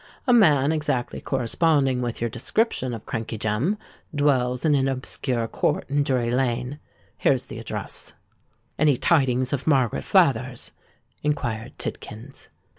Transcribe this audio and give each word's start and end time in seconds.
"A 0.25 0.33
man 0.33 0.71
exactly 0.71 1.21
corresponding 1.21 2.01
with 2.01 2.21
your 2.21 2.29
description 2.31 2.95
of 2.95 3.05
Crankey 3.05 3.37
Jem 3.37 3.77
dwells 4.15 4.65
in 4.65 4.73
an 4.73 4.87
obscure 4.87 5.47
court 5.47 5.85
in 5.91 6.01
Drury 6.01 6.31
Lane. 6.31 6.79
Here 7.19 7.33
is 7.33 7.45
the 7.45 7.59
address." 7.59 8.13
"Any 8.79 8.97
tidings 8.97 9.53
of 9.53 9.67
Margaret 9.67 10.03
Flathers?" 10.03 10.71
inquired 11.21 11.77
Tidkins. 11.77 12.47